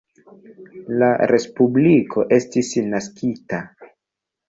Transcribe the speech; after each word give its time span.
La 1.01 1.09
respubliko 1.33 2.27
estis 2.41 2.75
naskita. 2.91 3.65